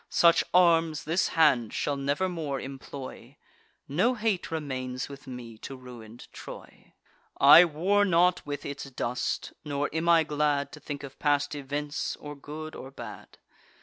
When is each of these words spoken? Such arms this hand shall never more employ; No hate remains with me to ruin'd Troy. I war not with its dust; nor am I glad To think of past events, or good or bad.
Such 0.09 0.43
arms 0.51 1.03
this 1.03 1.27
hand 1.37 1.73
shall 1.73 1.95
never 1.95 2.27
more 2.27 2.59
employ; 2.59 3.37
No 3.87 4.15
hate 4.15 4.49
remains 4.49 5.07
with 5.07 5.27
me 5.27 5.59
to 5.59 5.75
ruin'd 5.77 6.27
Troy. 6.33 6.93
I 7.39 7.65
war 7.65 8.03
not 8.03 8.43
with 8.43 8.65
its 8.65 8.85
dust; 8.85 9.53
nor 9.63 9.91
am 9.93 10.09
I 10.09 10.23
glad 10.23 10.71
To 10.71 10.79
think 10.79 11.03
of 11.03 11.19
past 11.19 11.53
events, 11.53 12.15
or 12.15 12.35
good 12.35 12.73
or 12.73 12.89
bad. 12.89 13.37